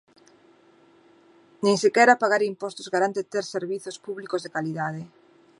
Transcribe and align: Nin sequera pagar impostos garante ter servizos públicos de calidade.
Nin 1.63 1.77
sequera 1.83 2.21
pagar 2.23 2.41
impostos 2.51 2.91
garante 2.95 3.27
ter 3.33 3.45
servizos 3.55 3.97
públicos 4.05 4.41
de 4.41 4.53
calidade. 4.55 5.01